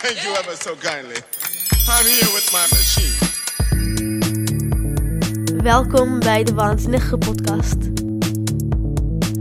[0.00, 1.16] Thank you ever so kindly.
[1.88, 3.16] I'm here with my machine.
[5.62, 7.76] Welkom bij de Waanzinnige Podcast.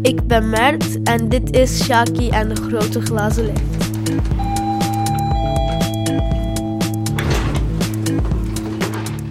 [0.02, 3.90] Ik ben Mert en dit is Shaki en de grote glazen lift.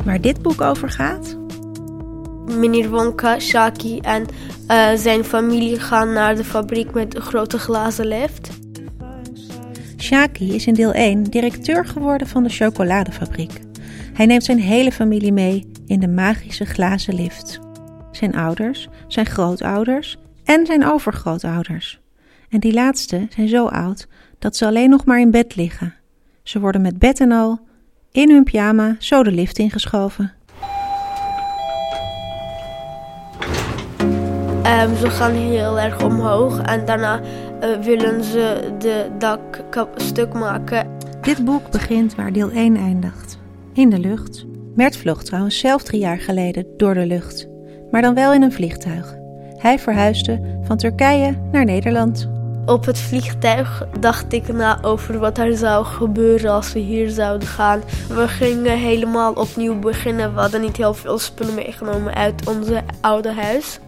[0.04, 1.36] Waar dit boek over gaat?
[2.46, 4.26] Meneer Wonka, Shaki en
[4.66, 8.55] eh, zijn familie gaan naar de fabriek met een grote glazen lift.
[10.06, 13.60] Shaki is in deel 1 directeur geworden van de chocoladefabriek.
[14.12, 17.58] Hij neemt zijn hele familie mee in de magische glazen lift.
[18.10, 22.00] Zijn ouders, zijn grootouders en zijn overgrootouders.
[22.48, 24.08] En die laatste zijn zo oud
[24.38, 25.94] dat ze alleen nog maar in bed liggen.
[26.42, 27.60] Ze worden met bed en al
[28.12, 30.32] in hun pyjama zo de lift ingeschoven.
[34.62, 37.20] Ehm, ze gaan heel erg omhoog en daarna
[37.60, 39.64] eh, willen ze de dak
[39.96, 40.86] stuk maken.
[41.20, 43.38] Dit boek begint waar deel 1 eindigt.
[43.72, 44.46] In de lucht.
[44.74, 47.48] Mert vloog trouwens zelf drie jaar geleden door de lucht.
[47.90, 49.16] Maar dan wel in een vliegtuig.
[49.56, 52.28] Hij verhuisde van Turkije naar Nederland.
[52.66, 57.48] Op het vliegtuig dacht ik na over wat er zou gebeuren als we hier zouden
[57.48, 57.82] gaan.
[58.08, 60.34] We gingen helemaal opnieuw beginnen.
[60.34, 63.78] We hadden niet heel veel spullen meegenomen uit onze oude huis.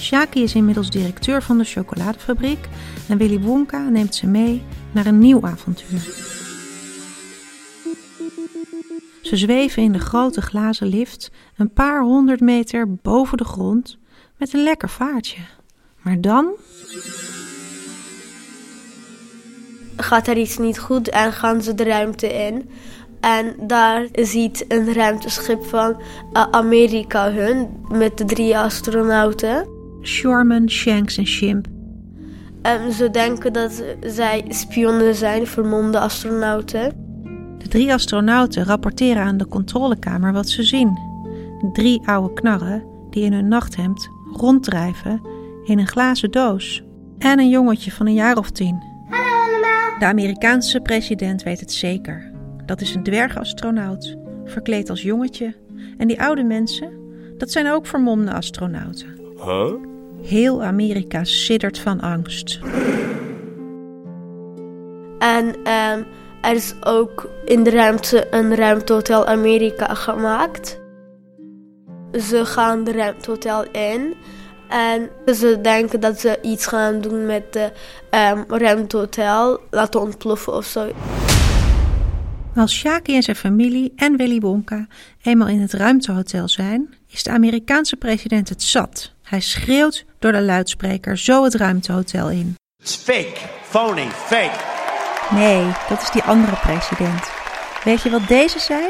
[0.00, 2.68] Shaki is inmiddels directeur van de chocoladefabriek
[3.08, 6.00] en Willy Wonka neemt ze mee naar een nieuw avontuur.
[9.22, 13.98] Ze zweven in de grote glazen lift een paar honderd meter boven de grond
[14.36, 15.40] met een lekker vaartje.
[16.02, 16.52] Maar dan
[19.96, 22.70] Gaat er iets niet goed en gaan ze de ruimte in.
[23.20, 29.79] En daar ziet een ruimteschip van eh, Amerika hun met de drie astronauten.
[30.02, 31.66] Shorman, Shanks en Shimp.
[32.62, 37.08] En ze denken dat zij spionnen zijn, vermomde astronauten.
[37.58, 40.98] De drie astronauten rapporteren aan de controlekamer wat ze zien.
[41.72, 45.20] Drie oude knarren die in hun nachthemd ronddrijven
[45.64, 46.82] in een glazen doos.
[47.18, 48.82] En een jongetje van een jaar of tien.
[49.98, 52.30] De Amerikaanse president weet het zeker.
[52.66, 55.56] Dat is een dwergastronaut, verkleed als jongetje.
[55.98, 56.92] En die oude mensen,
[57.38, 59.18] dat zijn ook vermomde astronauten.
[59.44, 59.72] Huh?
[60.22, 62.60] Heel Amerika siddert van angst.
[65.18, 66.02] En ehm,
[66.40, 70.80] er is ook in de ruimte een ruimtehotel Amerika gemaakt.
[72.12, 74.14] Ze gaan de ruimtehotel in.
[74.68, 77.72] En ze denken dat ze iets gaan doen met de
[78.10, 79.60] ehm, ruimtehotel.
[79.70, 80.90] Laten ontploffen of zo.
[82.54, 84.86] Als Shaki en zijn familie en Willy Wonka
[85.22, 89.12] eenmaal in het ruimtehotel zijn, is de Amerikaanse president het zat.
[89.30, 92.54] Hij schreeuwt door de luidspreker zo het ruimtehotel in.
[92.82, 94.58] It's fake, phony, fake.
[95.34, 97.30] Nee, dat is die andere president.
[97.84, 98.82] Weet je wat deze zei?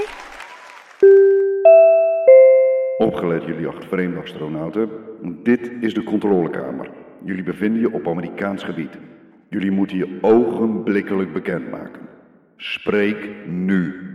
[2.99, 4.89] Opgelet jullie acht vreemde astronauten.
[5.43, 6.91] Dit is de controlekamer.
[7.25, 8.99] Jullie bevinden je op Amerikaans gebied.
[9.51, 12.09] Jullie moeten je ogenblikkelijk bekendmaken.
[12.57, 14.10] Spreek nu.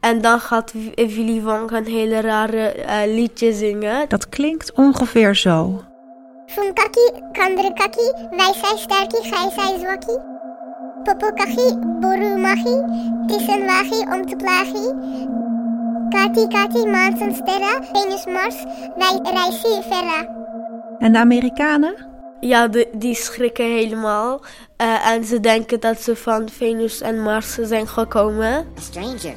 [0.00, 4.08] En dan gaat Willy Wonka een hele rare eh, liedje zingen.
[4.08, 5.82] Dat klinkt ongeveer zo.
[6.46, 10.18] Funkaki, kandrukaki, wij zijn sterkie, gij zij zwakkie.
[11.02, 12.82] Popokaki, borumaki,
[13.26, 14.94] het is een wagie om te plagie.
[16.08, 18.64] Kati, kati, maansen sterra, Venus, Mars,
[18.96, 20.36] wij reizen verra.
[20.98, 22.06] En de Amerikanen?
[22.40, 24.40] Ja, de, die schrikken helemaal.
[24.76, 28.54] Eh, en ze denken dat ze van Venus en Mars zijn gekomen.
[28.54, 29.34] A stranger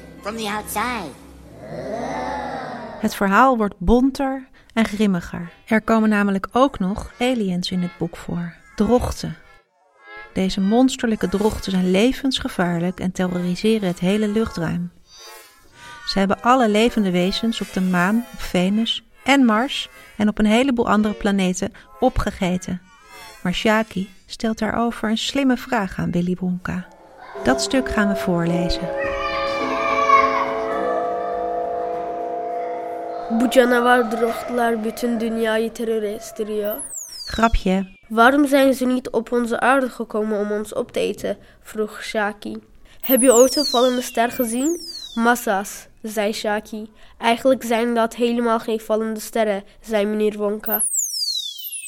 [3.00, 5.52] Het verhaal wordt bonter en grimmiger.
[5.66, 8.54] Er komen namelijk ook nog aliens in het boek voor.
[8.76, 9.36] Drochten.
[10.34, 14.92] Deze monsterlijke drochten zijn levensgevaarlijk en terroriseren het hele luchtruim.
[16.06, 20.46] Ze hebben alle levende wezens op de maan, op Venus en Mars en op een
[20.46, 22.82] heleboel andere planeten opgegeten.
[23.44, 26.88] Maar Shaki stelt daarover een slimme vraag aan Willy Wonka.
[27.44, 29.01] Dat stuk gaan we voorlezen.
[33.40, 36.76] Bu canavar drochtlar bütün dünyayı terör estiriyor.
[37.28, 37.86] Grapje.
[38.10, 41.38] Waarom zijn ze niet op onze aarde gekomen om ons op te eten?
[41.62, 42.58] vroeg Shaki.
[43.02, 44.78] Heb je ooit een vallende ster gezien?
[45.16, 46.92] Massa's, zei Shaki.
[47.18, 50.86] Eigenlijk zijn dat helemaal geen vallende sterren, zei meneer Wonka.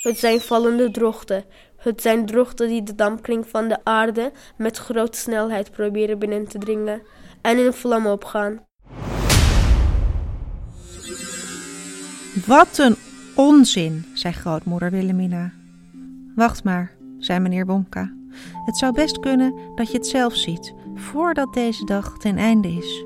[0.01, 1.44] Het zijn vallende drochten.
[1.78, 6.57] Het zijn drochten die de dampkring van de aarde met grote snelheid proberen binnen te
[6.57, 7.01] dringen
[7.42, 8.72] en in vlammen opgaan.
[12.33, 12.95] Wat een
[13.35, 15.51] onzin, zei grootmoeder Wilhelmina.
[16.35, 18.13] Wacht maar, zei meneer Wonka.
[18.65, 23.03] Het zou best kunnen dat je het zelf ziet, voordat deze dag ten einde is.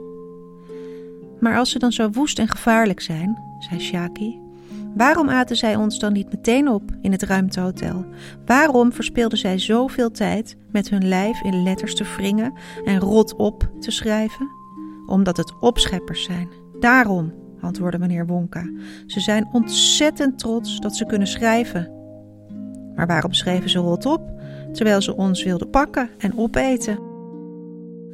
[1.40, 4.40] Maar als ze dan zo woest en gevaarlijk zijn, zei Shaki,
[4.96, 8.06] waarom aten zij ons dan niet meteen op in het ruimtehotel?
[8.46, 12.54] Waarom verspeelden zij zoveel tijd met hun lijf in letters te wringen
[12.86, 14.48] en rot op te schrijven?
[15.06, 16.50] Omdat het opscheppers zijn.
[16.80, 18.70] Daarom, antwoordde meneer Wonka.
[19.06, 21.92] Ze zijn ontzettend trots dat ze kunnen schrijven.
[22.96, 24.22] Maar waarom schreven ze rot op,
[24.74, 27.00] terwijl ze ons wilden pakken en opeten?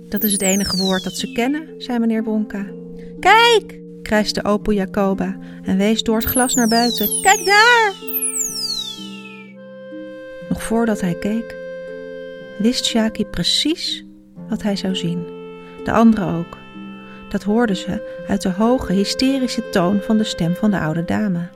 [0.10, 2.66] Dat is het enige woord dat ze kennen, zei meneer Wonka.
[3.19, 7.22] Kijk, krijste Opo Jacoba en wees door het glas naar buiten.
[7.22, 7.94] Kijk daar!
[10.50, 11.56] Nog voordat hij keek,
[12.57, 14.06] wist Shaki precies
[14.50, 15.25] wat hij zou zien.
[15.84, 16.62] De anderen ook.
[17.34, 21.50] Dat hoorden ze uit de hoge, hysterische toon van de stem van de oude dame.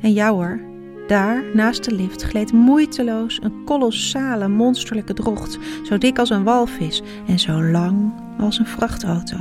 [0.00, 0.60] En jouwer,
[1.06, 7.02] daar, naast de lift, gleed moeiteloos een kolossale, monsterlijke drocht, zo dik als een walvis
[7.26, 9.36] en zo lang als een vrachtauto.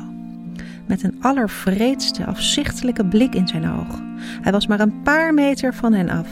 [0.85, 4.01] Met een allervreedste, afzichtelijke blik in zijn oog.
[4.41, 6.29] Hij was maar een paar meter van hen af.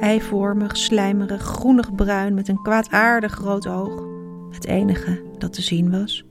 [0.00, 4.04] Eivormig, slijmerig, groenig-bruin met een kwaadaardig rood oog.
[4.50, 6.24] Het enige dat te zien was,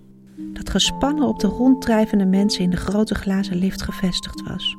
[0.54, 4.76] dat gespannen op de ronddrijvende mensen in de grote glazen lift gevestigd was.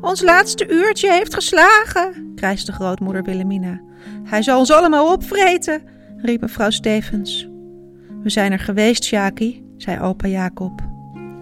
[0.00, 3.80] Ons laatste uurtje heeft geslagen, krijste grootmoeder Wilhelmina.
[4.24, 5.82] Hij zal ons allemaal opvreten,
[6.16, 7.48] riep mevrouw Stevens.
[8.22, 10.82] We zijn er geweest, Shaki, zei opa Jacob.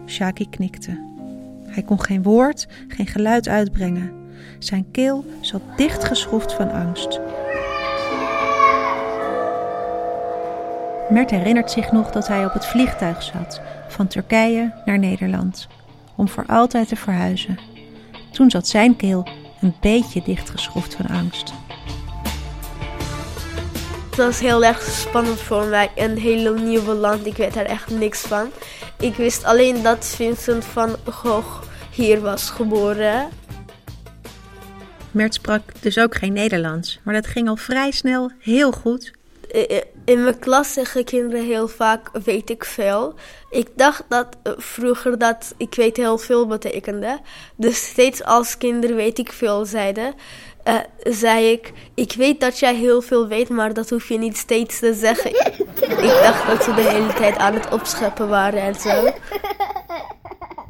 [0.06, 1.10] Shaki knikte.
[1.66, 4.12] Hij kon geen woord, geen geluid uitbrengen.
[4.58, 7.20] Zijn keel zat dichtgeschroefd van angst.
[11.12, 15.68] Mert herinnert zich nog dat hij op het vliegtuig zat, van Turkije naar Nederland,
[16.16, 17.58] om voor altijd te verhuizen.
[18.30, 19.28] Toen zat zijn keel
[19.60, 21.52] een beetje dichtgeschroefd van angst.
[24.10, 25.90] Het was heel erg spannend voor mij.
[25.96, 27.26] Een hele nieuwe land.
[27.26, 28.50] Ik weet er echt niks van.
[28.98, 33.28] Ik wist alleen dat Vincent van Gogh hier was geboren.
[35.10, 39.12] Mert sprak dus ook geen Nederlands, maar dat ging al vrij snel heel goed.
[40.04, 43.14] In mijn klas zeggen kinderen heel vaak weet ik veel.
[43.50, 47.20] Ik dacht dat uh, vroeger dat ik weet heel veel betekende.
[47.56, 50.14] Dus steeds als kinderen weet ik veel zeiden,
[50.64, 54.36] uh, zei ik, ik weet dat jij heel veel weet, maar dat hoef je niet
[54.36, 55.30] steeds te zeggen.
[56.06, 59.12] ik dacht dat ze de hele tijd aan het opscheppen waren en zo.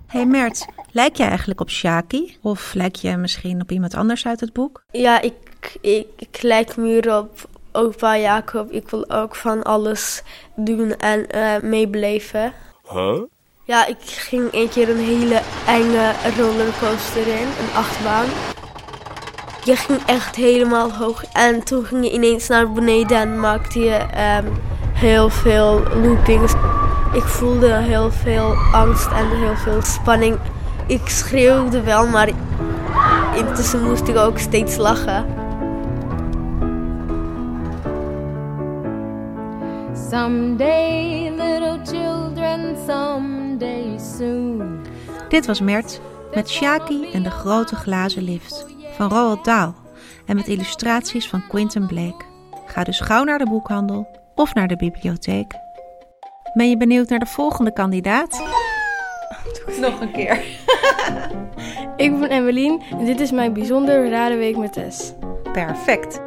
[0.07, 2.39] hey Mert, lijk jij eigenlijk op Shaki?
[2.43, 4.83] Of lijk je misschien op iemand anders uit het boek?
[4.91, 5.35] Ja, ik,
[5.81, 8.71] ik, ik lijk meer op opa Jacob.
[8.71, 10.23] Ik wil ook van alles
[10.57, 12.53] doen en uh, meebeleven.
[12.91, 13.21] Huh?
[13.65, 18.27] Ja, ik ging een keer een hele enge rollercoaster in, een achtbaan.
[19.65, 24.01] Je ging echt helemaal hoog en toen ging je ineens naar beneden en maakte je
[24.45, 24.53] um,
[24.93, 26.53] heel veel loopings.
[27.13, 30.39] Ik voelde heel veel angst en heel veel spanning.
[30.87, 32.29] Ik schreeuwde wel, maar
[33.37, 35.42] intussen moest ik ook steeds lachen.
[40.13, 44.81] Someday, little children, someday soon.
[45.29, 46.01] Dit was Mert
[46.35, 48.67] met Shaki en de grote glazen lift
[48.97, 49.73] van Roald Dahl
[50.27, 52.25] en met illustraties van Quentin Blake.
[52.67, 55.55] Ga dus gauw naar de boekhandel of naar de bibliotheek.
[56.55, 58.43] Ben je benieuwd naar de volgende kandidaat?
[59.81, 60.45] Nog een keer.
[62.07, 65.13] Ik ben Emmeline en dit is mijn bijzonder rare week met Tess.
[65.53, 66.21] Perfect.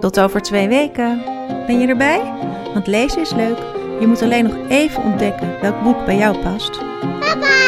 [0.00, 1.39] Tot over twee weken.
[1.66, 2.32] Ben je erbij?
[2.72, 3.58] Want lezen is leuk.
[4.00, 6.78] Je moet alleen nog even ontdekken welk boek bij jou past.
[7.20, 7.59] Bye!